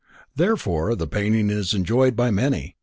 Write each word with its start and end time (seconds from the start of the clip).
Therefore 0.35 0.95
the 0.95 1.05
painting 1.05 1.51
is 1.51 1.75
enjoyed 1.75 2.15
by 2.15 2.31
many. 2.31 2.75